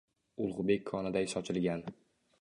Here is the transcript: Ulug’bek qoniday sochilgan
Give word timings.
Ulug’bek 0.45 0.81
qoniday 0.93 1.31
sochilgan 1.35 1.85